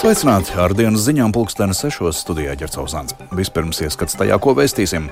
Sveicināti! 0.00 0.54
Ar 0.56 0.72
dienas 0.72 1.02
ziņām 1.04 1.28
pulksteni 1.36 1.74
sešos 1.76 2.22
studijā 2.22 2.54
ģercauzāns. 2.56 3.12
Vispirms 3.36 3.82
ieskats 3.84 4.16
tajā, 4.16 4.38
ko 4.40 4.54
vēstīsim. 4.56 5.10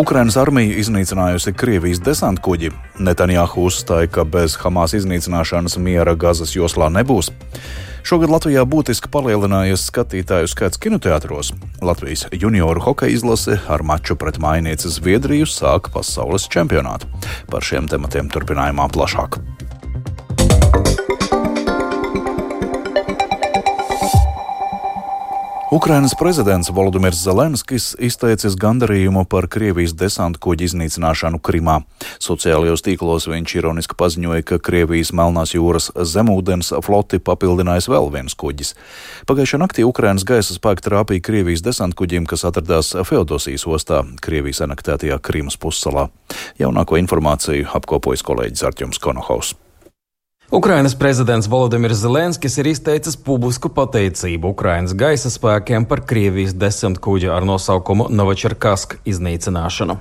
Ukrainas 0.00 0.38
armija 0.40 0.78
iznīcinājusi 0.80 1.52
Krievijas 1.52 2.00
desantu 2.00 2.40
kuģi. 2.46 2.70
Netanjahu 3.04 3.66
uzstāja, 3.68 4.08
ka 4.08 4.24
bez 4.24 4.56
Hamas 4.62 4.96
iznīcināšanas 4.96 5.76
miera 5.76 6.14
Gazas 6.16 6.54
joslā 6.56 6.88
nebūs. 6.94 7.28
Šogad 8.00 8.32
Latvijā 8.32 8.64
būtiski 8.64 9.12
palielinājies 9.12 9.84
skatītāju 9.90 10.48
skaits 10.48 10.80
kinoteātros. 10.80 11.52
Latvijas 11.84 12.24
junioru 12.32 12.80
hokeja 12.80 13.12
izlase 13.12 13.58
ar 13.68 13.84
maču 13.84 14.16
pret 14.16 14.40
mainieci 14.40 14.88
Zviedriju 14.88 15.44
sāka 15.52 15.92
pasaules 15.92 16.48
čempionātu. 16.48 17.12
Par 17.52 17.60
šiem 17.60 17.92
tematiem 17.92 18.32
turpinājumā 18.32 18.88
plašāk. 18.88 19.36
Ukrainas 25.74 26.14
prezidents 26.14 26.70
Volodimirs 26.70 27.18
Zelenskis 27.18 27.96
izteicis 27.98 28.54
gandarījumu 28.54 29.24
par 29.26 29.48
Krievijas 29.50 29.90
desantu 29.98 30.38
kuģi 30.46 30.68
iznīcināšanu 30.68 31.40
Krimā. 31.42 31.80
Sociālajos 32.22 32.84
tīklos 32.86 33.26
viņš 33.26 33.56
ironiski 33.58 33.96
paziņoja, 33.98 34.44
ka 34.46 34.60
Krievijas 34.62 35.10
Melnās 35.10 35.56
jūras 35.56 35.90
zemūdens 36.12 36.70
floti 36.86 37.18
papildinājis 37.18 37.90
vēl 37.90 38.06
viens 38.14 38.38
kuģis. 38.38 38.70
Pagājušā 39.26 39.58
naktī 39.64 39.82
Ukrainas 39.82 40.22
gaisa 40.22 40.54
spēki 40.54 40.86
trāpīja 40.86 41.26
Krievijas 41.26 41.66
desantu 41.66 42.04
kuģim, 42.04 42.30
kas 42.30 42.46
atradās 42.46 42.94
Feodosijas 43.10 43.66
ostā, 43.66 44.04
Krievijas 44.22 44.62
anektētajā 44.68 45.18
Krimas 45.26 45.58
pussalā. 45.58 46.06
Jaunāko 46.62 47.02
informāciju 47.02 47.66
apkopojas 47.74 48.22
kolēģis 48.22 48.68
Arķums 48.70 49.02
Konohaus. 49.02 49.56
Ukrainas 50.50 50.94
prezidents 50.94 51.48
Volodimirs 51.48 51.96
Zelenskis 51.96 52.58
ir 52.60 52.66
izteicis 52.68 53.16
publisku 53.16 53.70
pateicību 53.72 54.50
Ukrainas 54.52 54.92
gaisa 54.92 55.30
spēkiem 55.32 55.86
par 55.88 56.02
Krievijas 56.04 56.52
desmit 56.52 57.00
kuģa 57.00 57.30
ar 57.32 57.46
nosaukumu 57.48 58.10
Novačerkask 58.12 58.98
iznīcināšanu. 59.08 59.96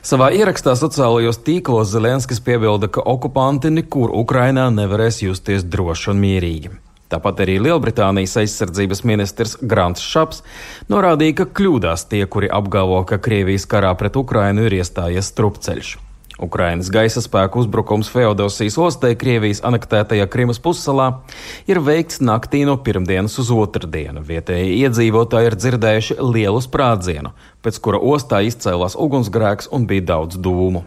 Savā 0.00 0.30
ierakstā 0.32 0.72
sociālajos 0.80 1.42
tīklos 1.44 1.92
Zelenskis 1.92 2.40
piebilda, 2.40 2.88
ka 2.88 3.04
okupanti 3.04 3.70
nekur 3.70 4.16
Ukrainā 4.16 4.70
nevarēs 4.72 5.20
justies 5.26 5.68
droši 5.68 6.10
un 6.14 6.24
mierīgi. 6.24 6.72
Tāpat 7.12 7.44
arī 7.44 7.60
Lielbritānijas 7.62 8.38
aizsardzības 8.40 9.04
ministrs 9.06 9.54
Grants 9.60 10.02
Šaps 10.02 10.40
norādīja, 10.88 11.42
ka 11.42 11.50
kļūdās 11.60 12.08
tie, 12.08 12.24
kuri 12.24 12.48
apgalvo, 12.48 13.04
ka 13.04 13.20
Krievijas 13.22 13.68
karā 13.68 13.92
pret 14.00 14.16
Ukrainu 14.16 14.66
ir 14.66 14.80
iestājies 14.80 15.30
strupceļš. 15.36 15.94
Ukrainas 16.42 16.90
gaisa 16.92 17.22
spēku 17.24 17.62
uzbrukums 17.62 18.10
Feodosijas 18.12 18.76
ostai 18.80 19.14
Krievijas 19.16 19.62
anektētajā 19.64 20.26
Krimas 20.32 20.60
pussalā 20.60 21.08
ir 21.70 21.80
veikts 21.80 22.20
naktī 22.20 22.64
no 22.68 22.76
pirmdienas 22.76 23.38
uz 23.40 23.52
otrdienu. 23.54 24.24
Vietējie 24.26 24.74
iedzīvotāji 24.82 25.50
ir 25.52 25.56
dzirdējuši 25.62 26.18
lielu 26.20 26.60
sprādzienu, 26.64 27.32
pēc 27.64 27.80
kura 27.80 28.02
ostā 28.14 28.42
izcēlās 28.44 28.98
ugunsgrēks 29.00 29.72
un 29.72 29.88
bija 29.88 30.10
daudz 30.12 30.36
dūmu. 30.36 30.84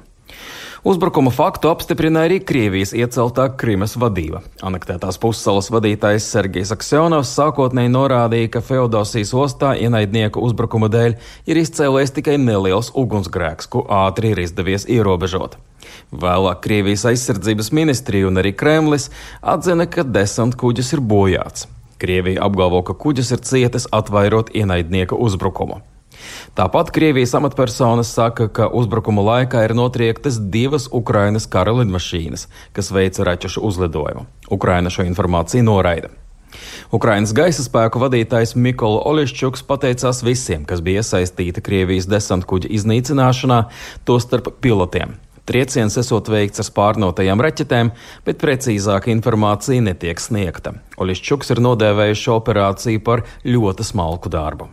Uzbrukuma 0.83 1.31
faktu 1.35 1.67
apstiprināja 1.67 2.29
arī 2.29 2.37
Krievijas 2.39 2.93
ieceltā 2.95 3.49
Krimas 3.59 3.97
vadība. 3.99 4.39
Anektētās 4.63 5.17
pussalas 5.19 5.67
vadītājs 5.75 6.27
Sergejs 6.31 6.71
Aksionovs 6.71 7.33
sākotnēji 7.35 7.91
norādīja, 7.91 8.51
ka 8.53 8.61
Feodosijas 8.63 9.33
ostā 9.35 9.73
ienaidnieku 9.75 10.39
uzbrukuma 10.39 10.87
dēļ 10.93 11.17
ir 11.51 11.59
izcēlies 11.59 12.15
tikai 12.15 12.37
neliels 12.39 12.93
ugunsgrēks, 12.95 13.67
ko 13.67 13.83
ātri 14.05 14.31
ir 14.31 14.39
izdevies 14.45 14.87
ierobežot. 14.87 15.59
Vēlāk 16.15 16.63
Krievijas 16.63 17.03
aizsardzības 17.11 17.73
ministrija 17.75 18.31
un 18.31 18.39
arī 18.39 18.55
Kremlis 18.55 19.09
atzina, 19.43 19.83
ka 19.83 20.07
desant 20.07 20.55
kuģis 20.55 20.95
ir 20.95 21.03
bojāts. 21.03 21.67
Krievija 21.99 22.47
apgalvo, 22.47 22.85
ka 22.87 22.95
kuģis 22.95 23.35
ir 23.35 23.43
cietis 23.43 23.91
atvairot 23.91 24.55
ienaidnieka 24.55 25.19
uzbrukumu. 25.19 25.83
Tāpat 26.57 26.91
Krievijas 26.95 27.35
amatpersonas 27.37 28.13
saka, 28.13 28.47
ka 28.47 28.67
uzbrukuma 28.67 29.23
laikā 29.25 29.63
ir 29.67 29.75
notriektas 29.77 30.39
divas 30.39 30.89
Ukrainas 30.91 31.47
kara 31.47 31.75
lidmašīnas, 31.81 32.47
kas 32.75 32.91
veica 32.95 33.27
raķešu 33.29 33.63
uzlidojumu. 33.69 34.25
Ukraina 34.51 34.91
šo 34.93 35.05
informāciju 35.07 35.67
noraida. 35.67 36.09
Ukrainas 36.91 37.31
gaisa 37.37 37.63
spēku 37.63 38.01
vadītājs 38.01 38.55
Mikola 38.57 39.03
Olišķuks 39.11 39.63
pateicās 39.69 40.23
visiem, 40.25 40.65
kas 40.65 40.81
bija 40.85 41.03
iesaistīti 41.03 41.63
Krievijas 41.65 42.09
desantkuģa 42.09 42.71
iznīcināšanā, 42.79 43.59
tostarp 44.09 44.55
pilotiem. 44.63 45.17
Trieciens 45.49 45.95
esot 45.97 46.27
veikts 46.29 46.61
ar 46.61 46.67
spārnotajām 46.67 47.41
raķetēm, 47.41 47.89
bet 48.25 48.41
precīzāka 48.41 49.09
informācija 49.13 49.81
netiek 49.81 50.21
sniegta. 50.21 50.75
Olišķuks 51.01 51.55
ir 51.55 51.63
nodēvējis 51.65 52.25
šo 52.25 52.37
operāciju 52.41 53.01
par 53.05 53.25
ļoti 53.45 53.87
smalku 53.87 54.29
darbu. 54.33 54.69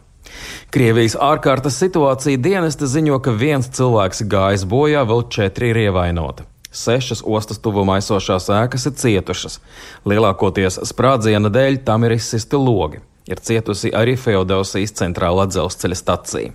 Krievijas 0.74 1.16
ārkārtas 1.20 1.78
situācija 1.80 2.40
dienesta 2.42 2.88
ziņo, 2.90 3.20
ka 3.24 3.32
viens 3.32 3.70
cilvēks 3.72 4.26
gājis 4.30 4.66
bojā, 4.68 5.06
vēl 5.08 5.26
četri 5.32 5.72
ir 5.72 5.86
ievainoti. 5.86 6.46
Sešas 6.76 7.22
ostas 7.24 7.62
tuvumā 7.64 8.00
esošās 8.02 8.50
ēkas 8.52 8.84
ir 8.90 8.96
cietušas. 9.00 9.60
Lielākoties 10.04 10.82
sprādziena 10.90 11.48
dēļ 11.52 11.80
tam 11.88 12.04
ir 12.04 12.18
izsisti 12.18 12.60
logi. 12.60 13.00
Ir 13.26 13.40
cietusi 13.42 13.90
arī 13.96 14.14
Feodosijas 14.20 14.92
centrālā 15.00 15.48
dzelzceļa 15.50 15.98
stacija. 15.98 16.52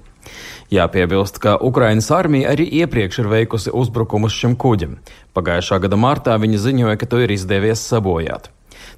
Jāpiebilst, 0.72 1.42
ka 1.44 1.58
Ukrainas 1.60 2.08
armija 2.16 2.54
arī 2.54 2.68
iepriekš 2.84 3.24
ir 3.24 3.28
veikusi 3.34 3.74
uzbrukumus 3.76 4.38
šim 4.38 4.56
kuģim. 4.56 4.96
Pagājušā 5.36 5.82
gada 5.84 6.00
martā 6.00 6.38
viņi 6.40 6.62
ziņoja, 6.64 6.96
ka 7.02 7.10
to 7.12 7.20
ir 7.26 7.34
izdevies 7.36 7.84
sabojāt. 7.84 8.52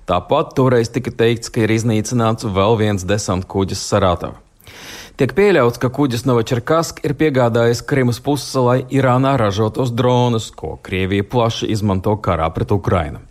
Tāpat 0.06 0.54
toreiz 0.60 0.92
tika 0.94 1.16
teikts, 1.24 1.50
ka 1.50 1.64
ir 1.64 1.74
iznīcināts 1.74 2.46
vēl 2.46 2.78
viens 2.84 3.08
desant 3.08 3.48
kuģis 3.50 3.88
Sarātava. 3.88 4.43
Tiek 5.14 5.30
pieļauts, 5.38 5.78
ka 5.78 5.92
kuģis 5.94 6.24
Novačerkask 6.26 7.04
ir 7.06 7.14
piegādājis 7.14 7.84
Krimas 7.86 8.18
pussalai 8.26 8.80
Irānā 8.90 9.36
ražotos 9.38 9.92
dronus, 9.94 10.48
ko 10.50 10.80
Krievija 10.82 11.28
plaši 11.30 11.70
izmanto 11.70 12.16
karā 12.18 12.48
pret 12.56 12.74
Ukrainu. 12.74 13.22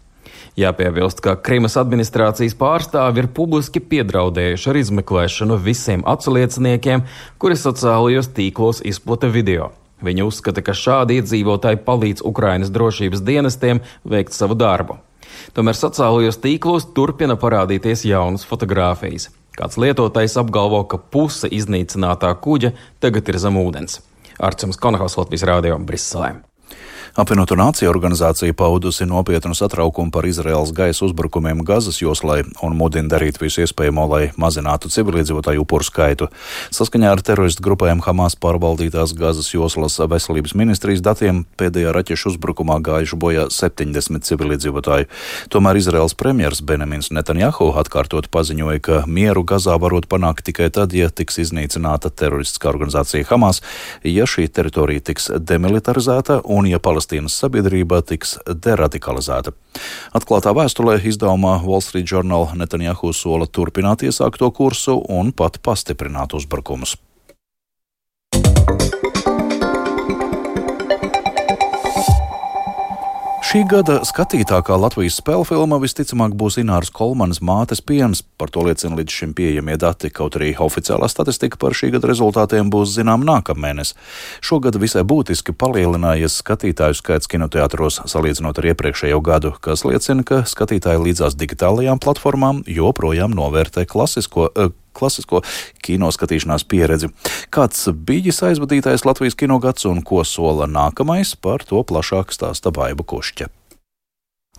Jāpiebilst, 0.54 1.18
ka 1.24 1.34
Krimas 1.42 1.74
administrācijas 1.80 2.54
pārstāvi 2.60 3.24
ir 3.24 3.30
publiski 3.34 3.82
piedraudējuši 3.82 4.70
ar 4.70 4.78
izmeklēšanu 4.78 5.58
visiem 5.66 6.06
atslieciniekiem, 6.06 7.02
kuri 7.42 7.58
sociālajos 7.58 8.30
tīklos 8.38 8.84
izplata 8.86 9.32
video. 9.34 9.72
Viņi 10.06 10.22
uzskata, 10.30 10.62
ka 10.62 10.78
šādi 10.78 11.18
iedzīvotāji 11.18 11.82
palīdz 11.82 12.22
Ukrainas 12.30 12.70
drošības 12.70 13.26
dienestiem 13.26 13.82
veikt 14.06 14.38
savu 14.38 14.54
darbu. 14.54 15.00
Tomēr 15.58 15.74
sociālajos 15.74 16.38
tīklos 16.46 16.92
turpina 16.94 17.34
parādīties 17.34 18.06
jaunas 18.06 18.46
fotogrāfijas. 18.46 19.32
Kāds 19.52 19.76
lietotājs 19.76 20.38
apgalvo, 20.40 20.80
ka 20.88 20.96
puse 20.96 21.50
iznīcinātā 21.52 22.30
kuģa 22.40 22.72
tagad 23.04 23.28
ir 23.28 23.38
zem 23.42 23.58
ūdens. 23.60 24.00
Arčuns 24.40 24.80
Konhaus 24.80 25.18
Latvijas 25.20 25.44
Rādio 25.48 25.76
Briselē. 25.76 26.38
Apvienoto 27.12 27.52
Nāciju 27.52 27.90
organizācija 27.92 28.54
paudusi 28.56 29.04
nopietnu 29.04 29.52
satraukumu 29.52 30.08
par 30.10 30.24
Izraels 30.24 30.70
gaisa 30.72 31.04
uzbrukumiem 31.04 31.58
Gazas 31.60 31.98
joslai 32.00 32.38
un 32.64 32.72
mudina 32.72 33.10
darīt 33.12 33.36
visu 33.36 33.60
iespējamo, 33.66 34.06
lai 34.08 34.20
mazinātu 34.40 34.88
civiliedzīvotāju 34.88 35.60
upuru 35.60 35.84
skaitu. 35.84 36.30
Saskaņā 36.72 37.10
ar 37.12 37.20
teroristu 37.20 37.66
grupējiem 37.66 38.00
Hamas 38.06 38.32
pārvaldītās 38.40 39.12
Gazas 39.18 39.50
joslas 39.52 39.98
veselības 40.00 40.54
ministrijas 40.56 41.02
datiem 41.04 41.42
pēdējā 41.60 41.92
raķešu 41.92 42.30
uzbrukumā 42.32 42.78
gājuši 42.80 43.20
bojā 43.20 43.44
70 43.52 44.24
civiliedzīvotāju. 44.30 45.10
Tomēr 45.52 45.82
Izraels 45.82 46.16
premjers 46.16 46.64
Benjamins 46.64 47.12
Netanjahu 47.12 47.74
atkārtot 47.82 48.30
paziņoja, 48.32 48.80
ka 48.88 49.02
mieru 49.04 49.44
Gazā 49.44 49.76
varot 49.76 50.08
panākt 50.08 50.46
tikai 50.48 50.70
tad, 50.72 50.96
ja 50.96 51.12
tiks 51.12 51.42
iznīcināta 51.44 52.08
teroristiskā 52.08 52.72
organizācija 52.72 53.28
Hamas, 53.28 53.60
ja 54.00 54.24
šī 54.24 54.48
teritorija 54.48 55.04
tiks 55.12 55.28
demilitarizēta 55.36 56.40
un 56.48 56.72
ja 56.72 56.80
Palestīna 56.80 57.01
Palestīnas 57.02 57.34
sabiedrība 57.34 57.98
tiks 58.06 58.36
deradikalizēta. 58.46 59.50
Atklātā 60.14 60.52
vēstulē 60.54 61.00
izdevumā 61.02 61.56
Wall 61.64 61.82
Street 61.82 62.06
Journal 62.06 62.46
Netanjahu 62.54 63.10
sola 63.12 63.48
turpināt 63.50 64.06
iesākto 64.06 64.52
kursu 64.54 65.00
un 65.10 65.32
pat 65.34 65.58
pastiprināt 65.66 66.36
uzbrukumus. 66.38 66.94
Šī 73.52 73.66
gada 73.68 73.98
skatītākā 74.08 74.78
Latvijas 74.80 75.18
spēļu 75.20 75.44
filma 75.44 75.76
visticamāk 75.76 76.32
būs 76.40 76.54
Ināras 76.62 76.88
Kolmanas 76.88 77.42
mātes 77.44 77.82
piens. 77.84 78.22
Par 78.40 78.48
to 78.48 78.62
liecina 78.64 78.96
līdz 78.96 79.12
šim 79.12 79.34
pieejamie 79.36 79.74
dati, 79.76 80.08
kaut 80.08 80.38
arī 80.38 80.54
oficiālā 80.56 81.04
statistika 81.12 81.60
par 81.60 81.76
šī 81.76 81.90
gada 81.92 82.08
rezultātiem 82.08 82.70
būs 82.72 82.94
zinām 82.94 83.26
nākamēnes. 83.28 83.92
Šogad 84.40 84.80
visai 84.80 85.04
būtiski 85.04 85.52
palielinājies 85.52 86.38
skatītāju 86.40 86.96
skaits 86.96 87.28
kinoteātros 87.28 88.00
salīdzinot 88.08 88.56
ar 88.56 88.70
iepriekšējo 88.72 89.20
gadu, 89.20 89.52
kas 89.60 89.84
liecina, 89.84 90.24
ka 90.24 90.46
skatītāji 90.48 91.04
līdzās 91.10 91.36
digitālajām 91.36 92.00
platformām 92.00 92.64
joprojām 92.64 93.36
novērtē 93.36 93.84
klasisko, 93.84 94.48
eh, 94.56 94.72
klasisko 94.96 95.42
kino 95.84 96.12
skatīšanās 96.14 96.66
pieredzi. 96.68 97.12
Kāds 97.54 97.88
bijis 97.92 98.42
aizvadītais 98.46 99.06
Latvijas 99.08 99.38
kinogads 99.38 99.88
un 99.90 100.04
ko 100.06 100.24
sola 100.28 100.68
nākamais, 100.70 101.34
par 101.40 101.64
to 101.66 101.82
plašāk 101.86 102.34
stāsta 102.34 102.74
Baiba 102.74 103.06
Kušķa. 103.06 103.50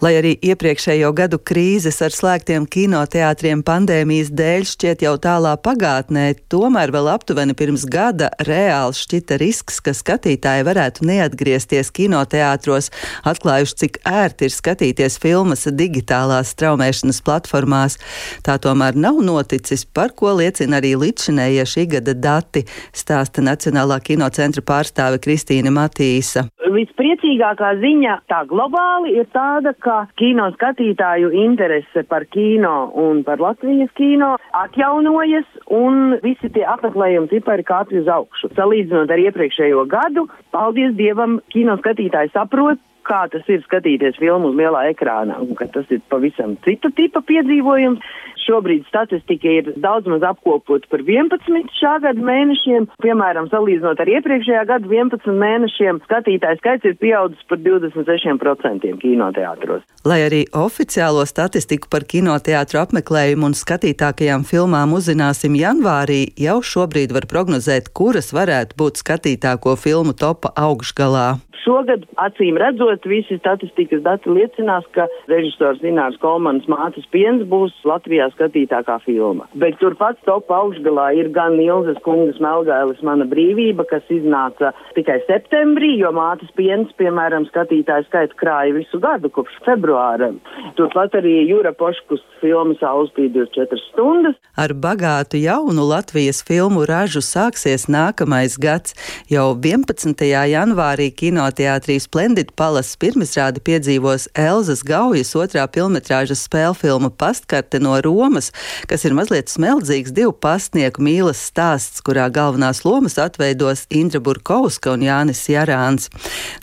Lai 0.01 0.16
arī 0.18 0.31
iepriekšējo 0.42 1.12
gadu 1.13 1.38
krīzes 1.38 2.00
ar 2.01 2.10
slēgtiem 2.10 2.63
kinoteātriem 2.66 3.60
pandēmijas 3.62 4.31
dēļ 4.34 4.63
šķiet 4.66 5.04
jau 5.06 5.12
tālā 5.22 5.51
pagātnē, 5.62 6.24
tomēr 6.50 6.90
vēl 6.95 7.12
aptuveni 7.12 7.54
pirms 7.54 7.84
gada 7.86 8.31
reāls 8.42 9.04
šķita 9.06 9.38
risks, 9.38 9.78
ka 9.86 9.94
skatītāji 9.94 10.66
varētu 10.66 11.06
neatgriezties 11.06 11.94
kinoteātros, 11.94 12.90
atklājuši, 13.30 13.78
cik 13.84 14.00
ērti 14.10 14.50
ir 14.50 14.56
skatīties 14.56 15.19
filmas 15.22 15.68
digitālās 15.69 16.56
straumēšanas 16.57 17.22
platformās. 17.30 18.00
Tā 18.42 18.57
tomēr 18.66 18.98
nav 18.98 19.22
noticis, 19.22 19.86
par 19.86 20.18
ko 20.18 20.34
liecina 20.42 20.81
arī 20.81 20.95
līdzšinējie 21.06 21.68
šī 21.69 21.86
gada 22.00 22.18
dati, 22.18 22.66
stāsta 22.98 23.45
Nacionālā 23.45 24.01
kinocentra 24.01 24.66
pārstāve 24.66 25.22
Kristīna 25.22 25.69
Matīsa. 25.69 26.48
Vispriecīgākā 26.74 27.75
ziņa 27.78 28.18
tā 28.31 28.40
globāli 28.50 29.13
ir 29.19 29.28
tāda, 29.30 29.75
ka 29.83 29.97
kino 30.19 30.47
skatītāju 30.56 31.31
interese 31.44 32.06
par 32.09 32.25
kino 32.31 32.91
un 33.03 33.24
par 33.27 33.41
Latvijas 33.44 33.91
kino 34.00 34.33
atjaunojas 34.63 35.50
un 35.74 36.18
visi 36.24 36.51
tie 36.56 36.65
apmeklējumi 36.75 37.31
cipari 37.33 37.65
kāpj 37.68 38.01
uz 38.03 38.09
augšu. 38.15 38.53
Salīdzinot 38.57 39.12
ar 39.12 39.25
iepriekšējo 39.27 39.85
gadu, 39.91 40.27
paldies 40.56 40.95
Dievam, 41.00 41.39
kino 41.53 41.77
skatītāji 41.81 42.33
saprot, 42.35 42.81
kā 43.07 43.23
tas 43.31 43.47
ir 43.51 43.63
skatīties 43.65 44.19
filmu 44.21 44.51
uz 44.51 44.59
lielā 44.59 44.88
ekrāna, 44.91 45.39
un 45.44 45.55
ka 45.59 45.67
tas 45.73 45.89
ir 45.94 46.03
pavisam 46.11 46.57
cita 46.65 46.91
tipa 46.95 47.23
piedzīvojums. 47.27 48.03
Šobrīd 48.44 48.83
statistika 48.89 49.47
ir 49.47 49.69
daudz 49.79 50.09
maz 50.11 50.23
apkopot 50.27 50.83
par 50.91 51.03
11 51.07 51.69
šā 51.77 51.94
gada 52.03 52.25
mēnešiem. 52.27 52.89
Piemēram, 53.03 53.47
salīdzinot 53.51 54.01
ar 54.03 54.11
iepriekšējā 54.17 54.63
gada 54.67 54.89
11 54.89 55.38
mēnešiem, 55.44 56.01
skatītāju 56.09 56.59
skaits 56.59 56.89
ir 56.89 56.97
pieaudzis 57.00 57.45
par 57.47 57.61
26% 57.63 58.91
kinoteātros. 59.00 59.85
Lai 60.03 60.19
arī 60.25 60.41
oficiālo 60.59 61.23
statistiku 61.29 61.88
par 61.94 62.03
kinoteātru 62.03 62.81
apmeklējumu 62.83 63.47
un 63.47 63.56
skatītākajām 63.56 64.44
filmām 64.49 64.97
uzzināsim 64.97 65.56
janvārī, 65.56 66.25
jau 66.35 66.59
šobrīd 66.73 67.15
var 67.15 67.29
prognozēt, 67.31 67.94
kuras 67.95 68.33
varētu 68.35 68.75
būt 68.79 68.99
skatītāko 68.99 69.77
filmu 69.79 70.17
topa 70.19 70.51
augšgalā. 70.59 71.29
Šogad, 71.63 72.03
acīm 72.19 72.57
redzot, 72.59 72.93
visi 73.06 73.38
statistikas 73.38 74.01
dati 74.06 74.31
liecinās, 74.31 74.88
ka 74.95 75.06
režisors 75.30 75.81
Zinārs 75.84 76.18
Kolmans 76.22 76.66
Mācis 76.72 77.06
Piens 77.13 77.44
būs 77.50 77.75
Latvijā 77.88 78.30
skatītākā 78.34 78.98
filma. 79.06 79.48
Bet 79.60 79.78
turpat 79.81 80.18
top 80.28 80.51
augšgalā 80.54 81.12
ir 81.19 81.30
gan 81.36 81.60
Ilzas 81.62 82.00
kungas 82.06 82.40
Melgailis 82.44 83.04
Mana 83.06 83.28
brīvība, 83.30 83.86
kas 83.90 84.07
iznāca 84.13 84.74
tikai 84.98 85.19
septembrī, 85.28 85.94
jo 86.01 86.13
Mācis 86.16 86.50
Piens, 86.57 86.90
piemēram, 86.98 87.48
skatītāju 87.51 88.07
skaitu 88.10 88.40
krāja 88.40 88.74
visu 88.80 89.01
gadu 89.04 89.30
kopš 89.34 89.60
februāra. 89.68 90.31
Turpat 90.80 91.19
arī 91.19 91.44
Jūra 91.50 91.75
Poškus 91.78 92.24
filma 92.42 92.78
Saulspīd 92.81 93.36
24 93.38 93.81
stundas. 93.92 94.40
Ar 94.57 94.74
bagātu 94.74 95.40
jaunu 95.42 95.86
Latvijas 95.90 96.42
filmu 96.45 96.88
ražu 96.90 97.22
sāksies 97.24 97.90
nākamais 97.92 98.57
gads. 98.62 98.98
Jau 99.31 99.51
11. 99.54 100.25
janvārī 100.50 101.12
kino 101.13 101.44
kinoteātrī 101.44 102.00
Splendid 102.00 102.56
Palace 102.56 102.82
pirmizrādi 103.00 103.62
piedzīvos 103.63 104.25
Elzas 104.35 104.81
Gaujas 104.83 105.30
otrā 105.39 105.63
filmetrāžas 105.71 106.41
spēļu 106.47 106.75
filma 106.75 107.09
Pastkarte 107.09 107.80
no 107.80 107.94
Romas, 108.03 108.50
kas 108.89 109.06
ir 109.07 109.15
mazliet 109.15 109.51
smeldzīgs 109.51 110.12
divu 110.15 110.33
pastnieku 110.35 111.03
mīlas 111.06 111.41
stāsts, 111.50 112.01
kurā 112.06 112.25
galvenās 112.33 112.81
lomas 112.83 113.15
atveidos 113.21 113.85
Indra 113.94 114.19
Burkovska 114.24 114.95
un 114.97 115.06
Jānis 115.06 115.45
Jarāns. 115.51 116.09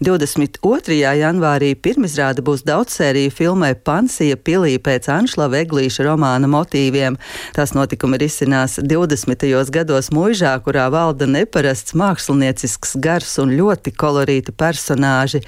22. 0.05 0.99
janvārī 1.23 1.73
pirmizrāde 1.75 2.45
būs 2.45 2.67
daudzsērija 2.69 3.33
filmai 3.33 3.73
Pansija 3.75 4.37
pilī 4.37 4.77
pēc 4.83 5.09
Anšlava 5.15 5.63
Eglīša 5.63 6.09
romāna 6.09 6.51
motīviem. 6.51 7.17
Tas 7.57 7.73
notikumi 7.77 8.21
risinās 8.21 8.77
20. 8.83 9.49
gados 9.73 10.13
mūžā, 10.13 10.57
kurā 10.67 10.91
valda 10.93 11.31
neparasts 11.31 11.97
māksliniecisks 11.97 12.99
gars 13.01 13.39
un 13.41 13.57
ļoti 13.57 13.97
persona 13.97 14.81
personāži. 14.81 15.43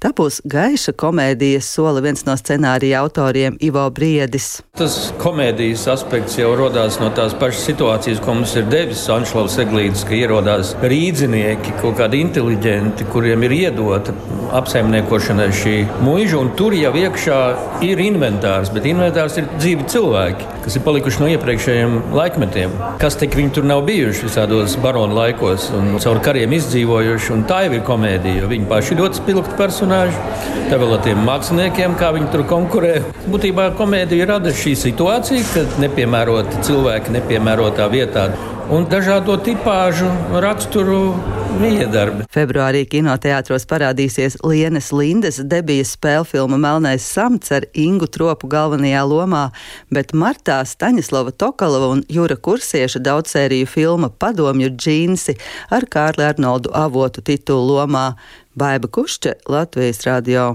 Tā 0.00 0.11
būs 0.16 0.40
gaiša 0.48 0.94
komēdijas 0.98 1.68
sola 1.74 2.02
viens 2.04 2.24
no 2.26 2.36
scenārija 2.38 3.00
autoriem 3.02 3.56
Ivo 3.60 3.84
Briedis. 3.94 4.60
Tas 4.78 5.12
komēdijas 5.20 5.84
aspekts 5.92 6.38
jau 6.38 6.52
radās 6.58 6.98
no 7.00 7.10
tās 7.16 7.34
pašas 7.38 7.66
situācijas, 7.70 8.20
ko 8.24 8.36
mums 8.38 8.54
ir 8.56 8.68
devis 8.72 9.02
Anšlavs 9.12 9.58
Eglītis, 9.64 10.04
ka 10.08 10.16
ierodās 10.16 10.74
rīdzinieki, 10.80 11.76
kaut 11.80 11.98
kādi 12.00 12.22
inteliģenti, 12.24 13.08
kuriem 13.12 13.44
ir 13.48 13.56
iedota 13.58 14.14
apsaimniekošanai 14.56 15.48
šī 15.56 15.74
mūža, 16.04 16.38
un 16.40 16.52
tur 16.58 16.76
jau 16.76 16.92
iekšā 16.98 17.40
ir 17.86 18.00
inventārs, 18.04 18.72
bet 18.74 18.88
inventārs 18.88 19.38
ir 19.40 19.48
dzīvi 19.56 19.88
cilvēki, 19.92 20.48
kas 20.64 20.76
ir 20.76 20.84
palikuši 20.86 21.22
no 21.22 21.30
iepriekšējiem 21.32 21.98
laikmetiem. 22.16 22.74
Kas 23.02 23.16
tik 23.20 23.36
viņi 23.38 23.54
tur 23.56 23.68
nav 23.68 23.84
bijuši 23.88 24.26
visādos 24.28 24.76
baronu 24.82 25.16
laikos 25.16 25.70
un 25.76 25.96
caur 26.02 26.20
kariem 26.24 26.52
izdzīvojuši, 26.58 27.32
un 27.36 27.46
tā 27.48 27.62
jau 27.66 27.76
ir 27.78 27.84
komēdija, 27.86 28.42
jo 28.42 28.50
viņi 28.52 28.68
paši 28.70 28.98
ļoti 29.00 29.22
spilgti 29.22 29.58
personāži. 30.02 30.68
Tā 30.70 30.78
vēl 30.80 30.94
ar 30.96 31.02
tiem 31.04 31.20
māksliniekiem, 31.26 31.96
kā 32.00 32.12
viņi 32.14 32.30
tur 32.32 32.44
konkurē. 32.48 32.94
Būtībā 33.28 33.72
komēdija 33.78 34.28
rada 34.30 34.52
šī 34.56 34.74
situācija, 34.78 35.44
kad 35.52 35.78
nepiemēroti 35.82 36.62
cilvēki 36.66 37.14
nepiemērotā 37.18 37.88
vietā 37.92 38.30
un 38.70 38.84
dažādo 38.86 39.34
tipāžu 39.42 40.08
raksturu 40.42 41.14
miedarbi. 41.60 42.26
Februārī 42.32 42.82
kinoteātros 42.88 43.66
parādīsies 43.68 44.38
Lienes 44.46 44.90
Lindes 44.94 45.40
debijas 45.48 45.94
spēļu 45.96 46.28
filma 46.30 46.58
Melnais 46.60 47.06
samts 47.06 47.52
ar 47.54 47.66
Ingu 47.78 48.06
Tropu 48.06 48.50
galvenajā 48.52 49.02
lomā, 49.08 49.44
bet 49.90 50.14
martā 50.14 50.60
Staņislava 50.68 51.34
Tokalova 51.34 51.92
un 51.96 52.04
Jura 52.12 52.36
Kursieša 52.36 53.02
daudzsēriju 53.02 53.70
filma 53.70 54.10
Padomju 54.10 54.72
džīnsi 54.76 55.36
ar 55.74 55.88
Kārli 55.90 56.28
Arnoldu 56.28 56.72
avotu 56.74 57.24
titulu 57.24 57.76
lomā. 57.76 58.12
Baiba 58.58 58.88
Kušķe, 58.92 59.38
Latvijas 59.48 60.04
radio. 60.04 60.52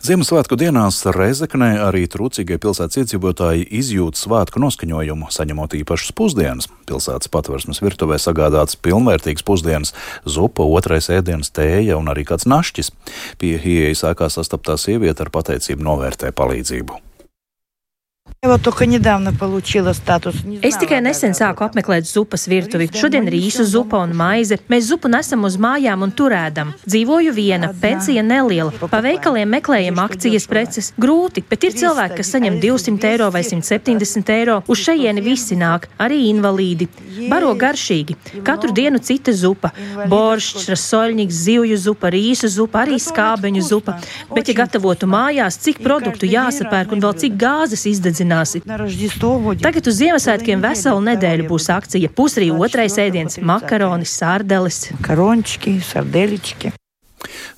Ziemassvētku 0.00 0.56
dienās 0.56 1.02
Reizeknē 1.12 1.74
arī 1.84 2.06
trūcīgie 2.08 2.56
pilsētas 2.56 3.02
iedzīvotāji 3.02 3.66
izjūt 3.82 4.16
svētku 4.16 4.62
noskaņojumu, 4.62 5.28
saņemot 5.28 5.76
īpašas 5.76 6.14
pusdienas. 6.16 6.70
Pilsētas 6.88 7.28
patversmes 7.28 7.82
virtuvē 7.84 8.16
sagādāts 8.16 8.80
pilnvērtīgs 8.80 9.44
pusdienas, 9.44 9.92
zupa, 10.24 10.64
otrais 10.64 11.10
ēdiens, 11.12 11.52
tēja 11.52 12.00
un 12.00 12.08
arī 12.08 12.24
kāds 12.32 12.48
našķis. 12.48 12.88
Pie 13.44 13.52
ieejas 13.60 14.06
ēkā 14.14 14.32
sastaptā 14.32 14.80
sieviete 14.80 15.28
ar 15.28 15.34
pateicību 15.36 15.84
novērtē 15.84 16.32
palīdzību. 16.32 17.09
Es 20.64 20.78
tikai 20.80 21.02
nesen 21.04 21.34
sāku 21.36 21.60
apmeklēt 21.66 22.06
zupas 22.08 22.46
virtuvi. 22.48 22.86
Šodien 22.96 23.26
rīsu 23.28 23.66
zupa 23.68 23.98
un 24.00 24.14
maize. 24.16 24.56
Mēs 24.72 24.86
zupu 24.88 25.10
nesam 25.12 25.44
uz 25.44 25.58
mājām 25.60 26.06
un 26.06 26.14
turēdam. 26.16 26.70
Dzīvoju 26.86 27.34
viena, 27.36 27.68
pensija 27.82 28.22
neliela. 28.24 28.72
Pa 28.80 29.02
veikaliem 29.04 29.52
meklējam 29.52 30.00
akcijas 30.00 30.48
preces. 30.48 30.88
Grūti, 30.96 31.42
bet 31.50 31.66
ir 31.68 31.76
cilvēki, 31.82 32.16
kas 32.22 32.30
saņem 32.32 32.56
200 32.62 33.10
eiro 33.10 33.26
vai 33.34 33.42
170 33.44 34.32
eiro. 34.32 34.56
Uz 34.72 34.86
šejieni 34.86 35.20
visi 35.20 35.60
nāk, 35.60 35.90
arī 36.00 36.22
invalīdi. 36.30 36.88
Baro 37.28 37.52
garšīgi. 37.60 38.16
Katru 38.48 38.72
dienu 38.72 39.02
cita 39.04 39.36
zupa. 39.36 39.74
Boršs, 40.08 40.64
rasoļņiks, 40.72 41.42
zivju 41.44 41.76
zupa, 41.84 42.08
rīsu 42.16 42.48
zupa, 42.56 42.86
arī 42.86 42.96
skābeņu 43.04 43.68
zupa. 43.68 43.98
Bet, 44.32 44.48
ja 44.48 44.56
gatavotu 44.64 45.12
mājās, 45.12 45.60
cik 45.60 45.84
produktu 45.84 46.32
jāsapērk 46.32 46.96
un 46.96 47.04
vēl 47.04 47.20
cik 47.20 47.36
gāzes 47.44 47.84
izdedzināt, 47.92 48.29
uzzināsi. 48.30 49.60
Tagad 49.60 49.86
uz 49.86 49.98
Ziemassvētkiem 49.98 50.62
veselu 50.62 51.00
nedēļu 51.00 51.48
būs 51.50 51.70
akcija. 51.72 52.10
Pusrī 52.14 52.50
otrais 52.50 52.98
ēdiens- 52.98 53.40
makaroni, 53.50 54.04
sārdeles. 54.04 54.92
Karončki, 55.02 55.80
sardelički. 55.80 56.72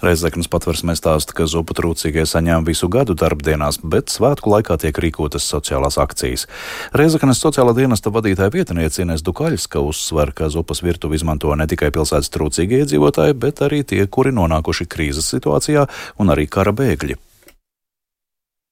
Reizeknas 0.02 0.49
patversmē 0.49 0.97
stāsta, 0.99 1.33
ka 1.33 1.47
zupu 1.47 1.73
trūcīgie 1.73 2.26
saņem 2.26 2.67
visu 2.67 2.88
gadu 2.88 3.14
darbdienās, 3.14 3.79
bet 3.85 4.11
svētku 4.11 4.50
laikā 4.50 4.76
tiek 4.76 4.93
rīkotas 4.99 5.47
sociālās 5.47 5.97
akcijas. 5.97 6.49
Reizeknas 6.93 7.38
sociālā 7.38 7.73
dienesta 7.73 8.11
vadītāja 8.11 8.50
vietniece 8.50 9.02
Ines 9.02 9.23
Dukaļska 9.23 9.79
uzsver, 9.79 10.33
ka 10.33 10.49
zupas 10.49 10.83
virtuvi 10.83 11.14
izmanto 11.14 11.55
ne 11.55 11.67
tikai 11.67 11.93
pilsētas 11.93 12.31
trūcīgie 12.35 12.83
iedzīvotāji, 12.83 13.38
bet 13.38 13.62
arī 13.62 13.85
tie, 13.85 14.07
kuri 14.07 14.33
nonākuši 14.33 14.88
krīzes 14.91 15.31
situācijā 15.31 15.87
un 16.19 16.35
arī 16.35 16.49
kara 16.50 16.73
bēgļi. 16.73 17.32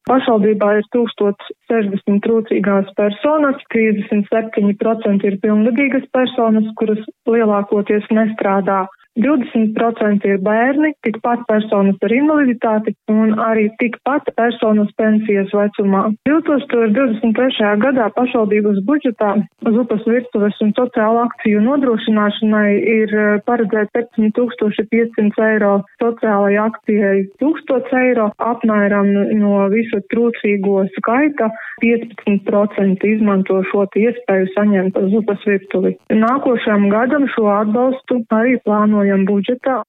Pašvaldībā 0.08 0.68
ir 0.78 0.86
1060 0.96 2.22
trūcīgās 2.24 2.88
personas, 2.96 3.60
37% 3.74 5.26
ir 5.28 5.36
pilngadīgas 5.42 6.06
personas, 6.14 6.70
kuras 6.80 7.02
lielākoties 7.28 8.08
nestrādā. 8.16 8.86
20% 9.18 10.26
ir 10.28 10.38
bērni, 10.44 10.92
tikpat 11.06 11.42
personas 11.48 11.98
ar 12.06 12.14
invaliditāti 12.14 12.94
un 13.10 13.34
arī 13.42 13.68
tikpat 13.82 14.30
personas 14.38 14.90
pensijas 15.00 15.50
vecumā. 15.56 16.02
2023. 16.28 17.72
gadā 17.82 18.10
pašvaldības 18.16 18.80
budžetā 18.86 19.32
uz 19.66 19.80
upes 19.82 20.06
virtuves 20.06 20.60
un 20.64 20.72
sociālu 20.78 21.24
akciju 21.24 21.62
nodrošināšanai 21.66 22.70
ir 22.78 23.14
eh, 23.14 23.40
paredzēts 23.48 24.14
7500 24.16 25.42
eiro, 25.50 25.72
sociālai 26.02 26.54
akcijai 26.62 27.26
1000 27.42 27.96
eiro, 28.04 28.30
apmēram 28.38 29.10
no 29.40 29.66
visu 29.74 30.00
trūcīgo 30.12 30.86
skaita 30.96 31.50
15% 31.82 33.06
izmanto 33.08 33.60
šo 33.70 33.86
iespēju 33.96 34.50
saņemt 34.54 34.98
uz 35.00 35.14
upes 35.20 35.44
virtuvi. 35.48 35.94
Nākošajam 36.12 36.88
gadam 36.92 37.26
šo 37.34 37.48
atbalstu 37.52 38.20
arī 38.36 38.58
plānojam 39.00 39.26
budžetā. 39.26 39.82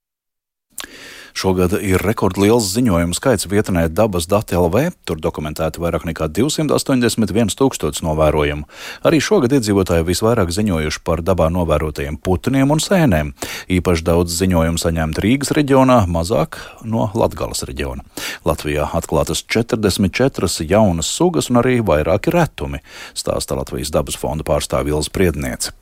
Šogad 1.32 1.78
ir 1.80 2.02
rekordliels 2.04 2.66
ziņojumu 2.74 3.16
skaits 3.16 3.48
vietnē 3.48 3.86
dabas 3.88 4.26
dati 4.28 4.58
LV, 4.60 4.92
tur 5.08 5.16
dokumentēti 5.16 5.80
vairāk 5.80 6.04
nekā 6.10 6.28
281 6.28 7.56
tūkstotis 7.56 8.04
novērojumu. 8.04 8.68
Arī 9.08 9.22
šogad 9.24 9.56
iedzīvotāji 9.56 10.10
visvairāk 10.10 10.52
ziņojuši 10.52 11.02
par 11.08 11.24
dabā 11.24 11.48
novērotajiem 11.56 12.20
putniem 12.20 12.76
un 12.76 12.84
sēnēm. 12.84 13.32
Īpaši 13.72 14.08
daudz 14.12 14.36
ziņojumu 14.44 14.84
saņemt 14.84 15.24
Rīgas 15.24 15.56
reģionā, 15.56 16.04
mazāk 16.12 16.60
no 16.84 17.08
Latgales 17.16 17.64
reģiona. 17.64 18.04
Latvijā 18.44 18.92
atklātas 18.92 19.46
44 19.48 20.68
jaunas 20.68 21.16
sugas 21.16 21.48
un 21.48 21.64
arī 21.64 21.80
vairāki 21.80 22.36
retumi, 22.36 22.84
stāsta 23.16 23.56
Latvijas 23.56 23.96
dabas 23.96 24.20
fonda 24.20 24.44
pārstāvja 24.44 25.00
Ilza 25.00 25.16
Priedniece. 25.16 25.81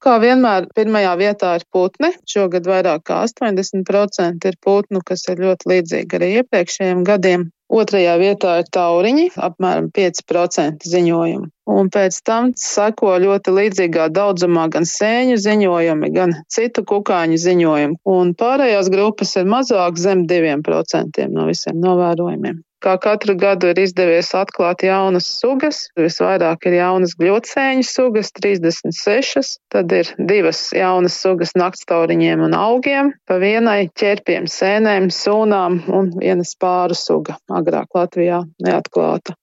Kā 0.00 0.14
vienmēr, 0.16 0.64
pirmajā 0.72 1.12
vietā 1.20 1.48
ir 1.58 1.64
putni. 1.68 2.08
Šogad 2.32 2.64
vairāk 2.64 3.02
kā 3.10 3.18
80% 3.26 4.46
ir 4.48 4.54
putnu, 4.64 5.02
kas 5.04 5.26
ir 5.28 5.42
ļoti 5.44 5.68
līdzīgi 5.72 6.16
arī 6.16 6.30
iepriekšējiem 6.40 7.02
gadiem. 7.04 7.50
Otrajā 7.70 8.14
vietā 8.18 8.54
ir 8.62 8.70
tauriņi, 8.74 9.26
apmēram 9.46 9.90
5% 9.94 10.88
ziņojumu. 10.92 11.50
Un 11.70 11.90
pēc 11.92 12.16
tam 12.26 12.48
seko 12.58 13.12
ļoti 13.26 13.54
līdzīgā 13.58 14.08
daudzumā 14.16 14.64
gan 14.72 14.88
sēņu 14.88 15.36
ziņojumi, 15.44 16.10
gan 16.16 16.34
citu 16.50 16.86
kukaiņu 16.88 17.38
ziņojumi. 17.44 18.00
Un 18.16 18.32
pārējās 18.40 18.90
grupas 18.96 19.36
ir 19.36 19.52
mazāk 19.52 20.00
zem 20.00 20.24
2% 20.32 21.28
no 21.28 21.46
visiem 21.52 21.78
novērojumiem. 21.84 22.58
Kā 22.80 22.94
katru 22.96 23.34
gadu 23.36 23.68
ir 23.68 23.78
izdevies 23.82 24.30
atklāt 24.36 24.80
jaunas 24.86 25.26
sugas, 25.40 25.82
visvairāk 26.00 26.64
ir 26.70 26.78
jaunas 26.78 27.12
gļotsēņu 27.20 27.84
sugas, 27.84 28.30
36, 28.38 29.58
tad 29.74 29.92
ir 29.92 30.08
divas 30.30 30.62
jaunas 30.72 31.18
sugas 31.20 31.52
naktstauriņiem 31.60 32.46
un 32.48 32.56
augiem, 32.56 33.12
pa 33.28 33.36
vienai 33.42 33.90
ķerpiem 34.00 34.48
sēnēm, 34.48 35.10
sūnām 35.12 35.82
un 35.92 36.08
viena 36.24 36.46
spāru 36.48 36.96
suga 36.96 37.36
agrāk 37.60 38.00
Latvijā 38.00 38.40
neatklāta. 38.64 39.36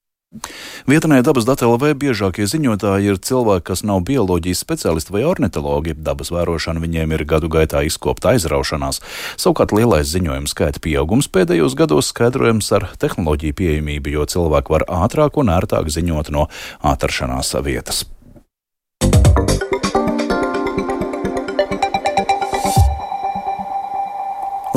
Vietnē 0.88 1.20
dabas 1.26 1.48
datu 1.48 1.68
LV 1.72 1.94
biežākie 2.00 2.48
ziņotāji 2.48 3.12
ir 3.14 3.22
cilvēki, 3.22 3.66
kas 3.70 3.84
nav 3.88 4.04
bioloģijas 4.08 4.64
speciālisti 4.64 5.14
vai 5.16 5.24
ornitologi. 5.28 5.96
Dabas 5.98 6.32
vērošana 6.34 6.84
viņiem 6.84 7.16
ir 7.16 7.26
gadu 7.30 7.52
gaitā 7.52 7.84
izkopta 7.88 8.34
aizraušanās. 8.36 9.02
Savukārt 9.40 9.76
lielais 9.76 10.10
ziņojums 10.12 10.56
skaita 10.56 10.84
pieaugums 10.84 11.30
pēdējos 11.32 11.78
gados 11.80 12.12
skaidrojams 12.14 12.72
ar 12.78 12.90
tehnoloģiju 13.02 13.58
pieejamību, 13.62 14.16
jo 14.18 14.28
cilvēki 14.36 14.78
var 14.78 14.88
ātrāk 15.04 15.42
un 15.42 15.54
ērtāk 15.54 15.92
ziņot 15.94 16.32
no 16.36 16.48
atrašanās 16.86 17.56
vietas. 17.66 18.06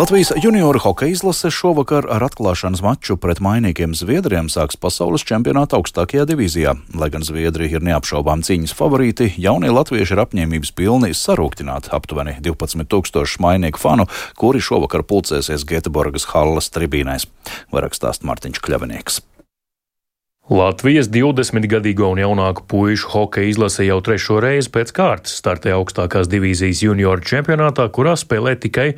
Latvijas 0.00 0.33
junioru 0.42 0.78
hokeja 0.78 1.12
izlase 1.12 1.50
šovakar 1.52 2.07
ar 2.09 2.23
atklāšanas 2.25 2.80
maču 2.80 3.19
pret 3.21 3.37
mainīgiem 3.45 3.92
Zviedriem 3.92 4.47
sāks 4.49 4.78
pasaules 4.80 5.21
čempionāta 5.28 5.76
augstākajā 5.76 6.25
divīzijā. 6.30 6.73
Lai 6.97 7.11
gan 7.12 7.26
Zviedri 7.26 7.66
ir 7.69 7.85
neapšaubām 7.85 8.40
cīņas 8.40 8.73
favorīti, 8.78 9.26
jaunie 9.37 9.69
latvieši 9.69 10.14
ir 10.16 10.23
apņēmības 10.23 10.71
pilni 10.78 11.11
sarūktināt 11.12 11.90
aptuveni 11.92 12.38
12 12.40 12.88
tūkstošu 12.88 13.42
mainīgu 13.45 13.83
fanu, 13.83 14.07
kuri 14.40 14.62
šovakar 14.64 15.04
pulcēsies 15.04 15.66
Gēteborgas 15.69 16.30
hallas 16.30 16.73
tribīnēs. 16.73 17.26
Vairāk 17.69 17.99
stāst 17.99 18.25
Mārtiņš 18.25 18.62
Kļavinieks. 18.64 19.21
Latvijas 20.50 21.11
20-gadīgo 21.12 22.09
un 22.14 22.23
jaunāku 22.23 22.64
puišu 22.73 23.12
hokeja 23.12 23.52
izlase 23.52 23.85
jau 23.85 24.00
trešo 24.00 24.40
reizi 24.40 24.73
pēc 24.73 24.95
kārtas 24.97 25.37
startē 25.42 25.76
augstākās 25.76 26.33
divīzijas 26.33 26.80
junioru 26.87 27.21
čempionātā, 27.21 27.85
kurā 27.92 28.16
spēlē 28.19 28.57
tikai 28.64 28.88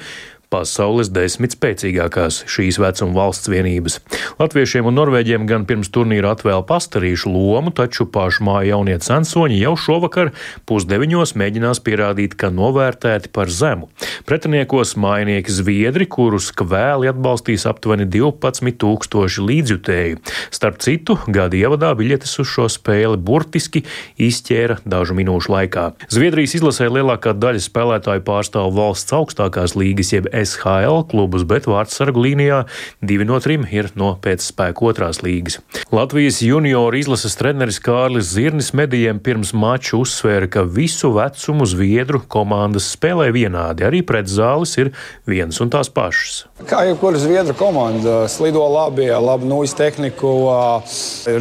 pasaules 0.52 1.10
desmit 1.12 1.56
spēcīgākās 1.56 2.42
šīs 2.50 2.78
vecuma 2.82 3.16
valsts 3.16 3.48
vienības. 3.50 3.98
Latviešiem 4.40 4.88
un 4.90 4.98
norvēģiem 4.98 5.46
gan 5.48 5.64
pirms 5.68 5.90
turnīra 5.92 6.34
atvēl 6.36 6.64
pastarīšu 6.68 7.32
lomu, 7.32 7.72
taču 7.74 8.06
pašmāja 8.12 8.74
jaunie 8.74 8.98
censoņi 9.02 9.60
jau 9.62 9.74
šovakar 9.80 10.32
pusdeviņos 10.68 11.34
mēģinās 11.40 11.82
pierādīt, 11.84 12.36
ka 12.38 12.52
novērtēti 12.52 13.32
par 13.32 13.50
zemu. 13.52 13.88
Pretiniekos 14.28 14.94
mājnieki 15.00 15.52
Zviedri, 15.52 16.06
kurus 16.10 16.50
kvēli 16.56 17.10
atbalstīs 17.10 17.66
aptuveni 17.70 18.06
12 18.12 18.76
tūkstoši 18.82 19.46
līdzjutēju. 19.48 20.20
Starp 20.52 20.80
citu, 20.84 21.18
gada 21.32 21.58
ievadā 21.58 21.92
biļetes 21.98 22.36
uz 22.42 22.50
šo 22.52 22.68
spēli 22.72 23.20
burtiski 23.20 23.84
izķēra 24.20 24.80
dažu 24.88 25.16
minūšu 25.18 25.52
laikā. 25.52 25.88
Zviedrijas 26.12 26.56
izlasē 26.58 26.88
lielākā 26.92 27.34
daļa 27.38 27.62
spēlētāju 27.66 28.24
pārstāv 28.26 28.72
valsts 28.76 29.14
augstākās 29.16 29.76
līgas 29.78 30.12
jeb 30.14 30.28
SHL 30.42 31.06
klubus, 31.10 31.46
bet 31.48 31.68
vārdsargu 31.70 32.22
līnijā 32.26 32.62
divi 33.00 33.26
no 33.28 33.38
trim 33.42 33.66
ir 33.70 33.90
no 33.98 34.12
pēcspēku 34.22 34.90
otrās 34.90 35.22
līgas. 35.24 35.60
Latvijas 35.94 36.40
junioru 36.44 36.98
izlases 37.00 37.36
treneris 37.38 37.80
Kārlis 37.82 38.32
Zirnis 38.34 38.72
medijiem 38.76 39.20
pirms 39.22 39.52
mača 39.56 39.96
uzsvēra, 40.00 40.50
ka 40.52 40.64
visu 40.66 41.12
vecumu 41.16 41.66
zviedru 41.68 42.22
komandas 42.32 42.90
spēlē 42.96 43.30
vienādi, 43.34 43.86
arī 43.86 44.02
pretzāles 44.06 44.74
ir 44.80 44.92
vienas 45.28 45.60
un 45.62 45.72
tās 45.72 45.90
pašas. 45.92 46.44
Kā 46.68 46.84
jebkura 46.88 47.20
zviedru 47.22 47.56
komanda, 47.58 48.22
slido 48.32 48.62
labi, 48.70 49.08
labu 49.10 49.48
nūjas 49.50 49.76
tehniku, 49.78 50.34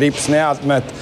rips 0.01 0.29
neatmet, 0.31 0.95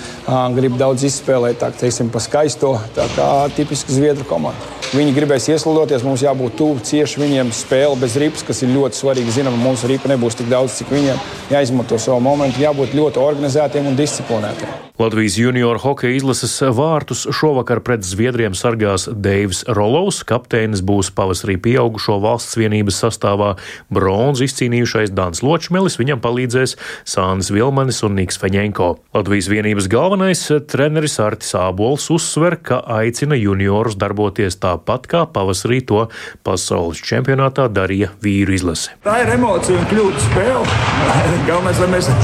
grib 0.58 0.80
daudz 0.80 1.08
izspēlēt, 1.10 1.62
tā 1.64 1.72
teiksim, 1.76 2.12
pa 2.14 2.24
skaisto, 2.24 2.76
tā 2.98 3.08
kā 3.16 3.30
tipiski 3.56 3.96
zviedru 3.96 4.28
komanda. 4.30 4.79
Viņi 4.90 5.12
gribēs 5.14 5.46
ieslidoties, 5.54 6.02
mums 6.02 6.24
jābūt 6.26 6.56
tuvu 6.58 6.82
cieši 6.82 7.22
viņiem 7.22 7.52
spēle 7.54 7.94
bez 8.02 8.18
ripas, 8.18 8.42
kas 8.48 8.64
ir 8.66 8.74
ļoti 8.74 8.98
svarīgi. 8.98 9.36
Zinām, 9.38 9.62
mums 9.62 9.86
ripa 9.86 10.10
nebūs 10.10 10.40
tik 10.42 10.50
daudz, 10.50 10.80
cik 10.82 10.90
viņiem 10.98 11.22
jāizmanto 11.54 12.02
savu 12.02 12.26
momentu, 12.26 12.66
jābūt 12.66 12.98
ļoti 12.98 13.22
organizētiem 13.22 13.94
un 13.94 14.00
disciplinētiem. 14.00 14.89
Latvijas 15.00 15.38
junioru 15.40 15.80
hokeja 15.80 16.18
izlases 16.18 16.58
vārtus 16.76 17.22
šovakar 17.32 17.80
pret 17.88 18.04
Zviedriem 18.04 18.52
sargās 18.52 19.06
Deivs 19.08 19.62
Rolovs. 19.72 20.26
Kapteinis 20.28 20.82
būs 20.84 21.08
pavasarī 21.16 21.56
pieaugušo 21.56 22.18
valsts 22.20 22.58
vienības 22.60 22.98
sastāvā 23.06 23.54
bronzu 23.96 24.44
izcīnījušais 24.44 25.14
Dans 25.16 25.40
Ločmelis. 25.40 25.96
Viņam 26.02 26.20
palīdzēs 26.20 26.76
Sānis 27.08 27.48
Vilmanis 27.56 28.02
un 28.04 28.20
Niks 28.20 28.42
Feņenko. 28.44 28.90
Latvijas 29.16 29.48
vienības 29.48 29.88
galvenais 29.88 30.44
treneris 30.68 31.16
Artis 31.24 31.56
Ābols 31.56 32.12
uzsver, 32.12 32.60
ka 32.60 32.84
aicina 33.00 33.40
juniorus 33.40 33.96
darboties 33.96 34.60
tāpat 34.60 35.08
kā 35.08 35.24
pavasarī 35.32 35.80
to 35.80 36.10
pasaules 36.44 37.00
čempionātā 37.00 37.72
darīja 37.72 38.12
vīru 38.20 38.60
izlase. 38.60 39.00
Tā 39.08 39.22
ir 39.24 39.32
emocija 39.40 39.80
un 39.80 39.92
kļūda 39.96 40.28
spēle. 40.28 40.80
Galvenais, 41.48 41.84
lai 41.86 41.92
mēs 41.96 42.16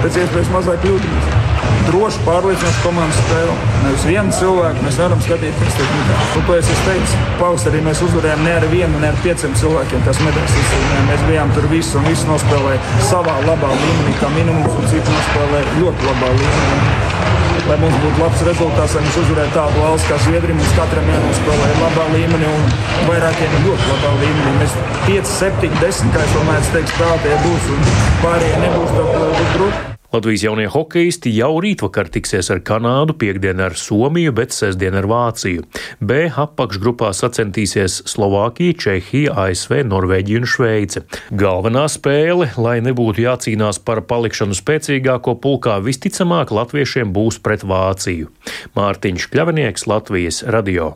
pēc 0.00 0.22
iespējas 0.24 0.54
mazāk 0.56 0.86
kļūdītos 0.88 1.33
droši 1.88 2.22
pārliecinoši 2.24 2.82
komandas 2.84 3.20
spēle. 3.20 3.54
Nevis 3.84 4.06
vienu 4.08 4.34
cilvēku 4.38 4.84
mēs 4.86 4.98
varam 5.02 5.22
skatīties 5.24 5.78
tikai 5.78 6.02
tā. 6.08 6.18
Nu, 6.34 6.42
to 6.48 6.56
es 6.58 6.70
teicu, 6.86 7.22
pavasarī 7.40 7.82
mēs 7.84 8.02
uzvarējām 8.06 8.44
ne 8.46 8.54
ar 8.58 8.66
vienu, 8.72 9.00
ne 9.02 9.10
ar 9.12 9.20
pieciem 9.24 9.56
cilvēkiem. 9.60 10.04
Tas 10.08 10.20
medaļas 10.24 10.58
izcīnījām. 10.62 11.08
Mēs 11.10 11.24
bijām 11.28 11.54
tur 11.56 11.68
visi 11.72 11.96
un 12.00 12.08
visi 12.08 12.28
nospēlēja 12.30 13.00
savā 13.10 13.38
labā 13.48 13.72
līmenī, 13.80 14.16
kā 14.20 14.30
minimums, 14.36 14.78
un 14.80 14.92
citi 14.92 15.16
nospēlēja 15.16 15.78
ļoti 15.80 16.10
labā 16.10 16.32
līmenī. 16.40 16.92
Lai 17.64 17.78
mums 17.80 17.94
būtu 18.02 18.20
labs 18.20 18.42
rezultāts, 18.44 18.92
lai 18.92 19.02
mēs 19.06 19.14
uzvarētu 19.22 19.54
tādu 19.56 19.80
valsts 19.80 20.08
kā 20.10 20.18
Zviedrija, 20.20 20.56
mums 20.58 20.74
katram 20.76 21.08
jānospēlē 21.08 21.70
labā 21.78 22.04
līmenī 22.12 22.50
un 22.50 22.68
vairākiem 23.08 23.56
ļoti 23.64 23.88
labā 23.94 24.12
līmenī. 24.20 24.52
Mēs 24.60 24.76
5, 25.08 25.32
7, 25.38 25.72
10, 25.80 26.12
kā 26.12 26.28
es 26.28 26.36
domāju, 26.36 26.68
teiks, 26.76 26.94
spēlētāji 26.98 27.42
būs 27.48 27.72
un 27.78 27.90
pārējie 28.20 28.62
nebūs, 28.66 28.96
tad 29.00 29.12
būs 29.40 29.52
grūti. 29.56 29.93
Latvijas 30.14 30.44
jaunie 30.44 30.68
hokeisti 30.70 31.32
jau 31.34 31.56
rītvakar 31.58 32.06
tiksies 32.14 32.46
ar 32.54 32.60
Kanādu, 32.62 33.16
piekdien 33.18 33.58
ar 33.64 33.74
Somiju, 33.74 34.30
bet 34.36 34.54
sestdien 34.54 34.94
ar 34.94 35.08
Vāciju. 35.10 35.64
B 35.98 36.28
apakšgrupā 36.30 37.10
sacensties 37.18 37.96
Slovākija, 38.12 38.76
Čehija, 38.78 39.34
ASV, 39.48 39.80
Norvēģija 39.90 40.42
un 40.44 40.46
Šveice. 40.46 41.02
Galvenā 41.34 41.88
spēle, 41.90 42.52
lai 42.54 42.76
nebūtu 42.86 43.24
jācīnās 43.26 43.82
par 43.82 44.04
palikšanu 44.06 44.54
spēcīgāko 44.54 45.34
pulkā, 45.42 45.80
visticamāk 45.82 46.54
latviešiem 46.54 47.10
būs 47.10 47.42
pret 47.42 47.66
Vāciju. 47.66 48.30
Mārtiņš 48.78 49.26
Kļavinieks, 49.34 49.88
Latvijas 49.90 50.44
radio. 50.46 50.92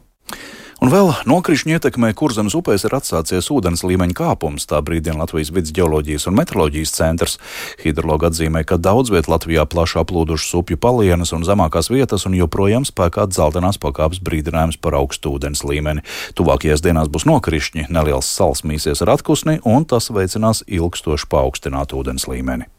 Un 0.79 0.93
vēl 0.93 1.09
nokrišņu 1.27 1.75
ietekmē 1.75 2.13
Kurzemes 2.15 2.55
upēs 2.55 2.85
ir 2.87 2.93
atsācies 2.95 3.49
ūdens 3.51 3.81
līmeņa 3.83 4.15
kāpums. 4.15 4.63
Tā 4.71 4.79
brīdina 4.87 5.19
Latvijas 5.19 5.51
vidus 5.51 5.75
geoloģijas 5.75 6.29
un 6.31 6.37
meteoroloģijas 6.39 6.93
centrs. 6.95 7.35
Hidrologi 7.83 8.29
atzīmē, 8.29 8.63
ka 8.63 8.79
daudz 8.79 9.11
viet 9.11 9.27
Latvijā 9.27 9.67
plaši 9.67 9.99
aplūdušas 10.05 10.55
upju 10.61 10.79
palienas 10.79 11.35
un 11.35 11.43
zemākās 11.49 11.91
vietas, 11.91 12.29
un 12.31 12.39
joprojām 12.39 12.87
spēkā 12.87 13.27
dzeltenās 13.27 13.83
pakāpes 13.83 14.23
brīdinājums 14.23 14.79
par 14.79 15.01
augstu 15.03 15.35
ūdens 15.35 15.67
līmeni. 15.67 16.07
Tuvākajās 16.39 16.87
dienās 16.87 17.11
būs 17.11 17.27
nokrišņi, 17.27 17.91
neliels 17.91 18.31
sals 18.31 18.63
mīsies 18.63 19.03
ar 19.03 19.17
atkusni, 19.19 19.59
un 19.67 19.83
tas 19.83 20.13
veicinās 20.15 20.63
ilgstoši 20.71 21.27
paaugstinātu 21.27 22.05
ūdens 22.05 22.31
līmeni. 22.31 22.71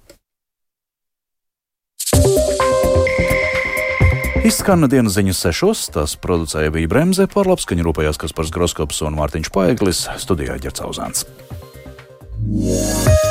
Izskan 4.40 4.86
dienas 4.88 5.18
ziņas 5.18 5.42
sešos, 5.44 5.82
tās 5.92 6.14
producēja 6.24 6.72
bija 6.72 6.88
Bremse, 6.92 7.26
par 7.34 7.50
labskaņu 7.52 7.84
rūpējās 7.90 8.22
Kaspars 8.22 8.54
Groskops 8.56 9.02
un 9.04 9.18
Mārtiņš 9.20 9.52
Paeglis, 9.52 10.06
studijā 10.24 10.56
Ģercauzāns. 10.64 11.28
Yeah. 12.50 13.29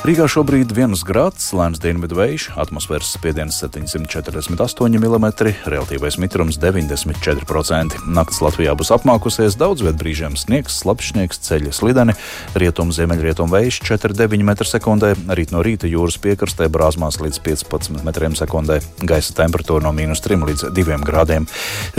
Rīgā 0.00 0.24
šobrīd 0.32 0.70
ir 0.72 0.78
1 0.86 1.02
grāds, 1.04 1.50
lēns 1.52 1.76
dienvidu 1.76 2.16
vējš, 2.16 2.46
atmosfēras 2.62 3.10
spiediens 3.18 3.58
748 3.60 4.94
mm, 4.96 5.26
relatīvais 5.68 6.16
mitrums 6.16 6.56
94%. 6.56 7.98
Nakts 8.08 8.40
Latvijā 8.40 8.72
būs 8.80 8.94
apmākusies, 8.96 9.58
daudz 9.60 9.84
vietā 9.84 10.00
brīžiem 10.00 10.38
sniegs, 10.40 10.78
slapjšnieks, 10.80 11.42
ceļa 11.44 11.72
slideni, 11.76 12.14
rietumu 12.56 12.96
ziemeļrietumu 12.96 13.52
vējš 13.52 13.82
4,9 13.90 14.40
m2, 14.40 15.10
rīt 15.36 15.52
no 15.52 15.60
rīta 15.66 15.90
jūras 15.92 16.16
piekrastē 16.24 16.70
brāzmās 16.72 17.20
līdz 17.20 17.42
15 17.44 18.00
m2, 18.00 18.80
gaisa 19.04 19.36
temperatūra 19.42 19.84
no 19.84 19.92
mīnus 19.92 20.24
3 20.24 20.40
līdz 20.48 20.66
2 20.80 21.00
grādiem. 21.04 21.44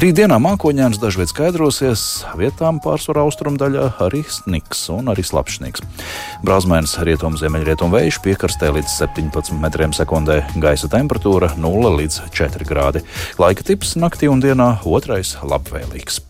Rītdienā 0.02 0.42
mākoņēns 0.42 0.98
dažviet 1.06 1.36
skaidrosies, 1.36 2.26
vietām 2.42 2.82
pārsvarā 2.82 3.28
austrumu 3.30 3.62
daļā 3.62 3.92
arī 4.10 4.26
sniks 4.26 4.88
un 4.90 5.14
arī 5.14 5.22
slapjšnieks. 5.22 5.86
Brāzmēns 6.42 6.98
rietumu 7.06 7.38
ziemeļrietumu 7.38 7.91
un 7.92 7.98
vējš 7.98 8.22
piekrastē 8.24 8.70
līdz 8.72 8.92
17 9.02 9.58
metriem 9.60 9.92
sekundē, 9.92 10.38
gaisa 10.64 10.88
temperatūra 10.88 11.50
0 11.60 11.92
līdz 11.98 12.22
4 12.32 12.68
grādi. 12.70 13.04
Laika 13.42 13.68
tips 13.68 13.98
naktī 14.00 14.32
un 14.32 14.40
dienā 14.40 14.78
otrais- 14.88 15.36
labvēlīgs. 15.52 16.22